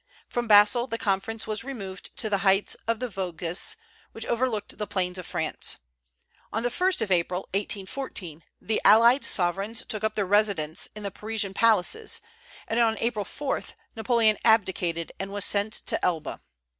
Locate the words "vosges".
3.07-3.75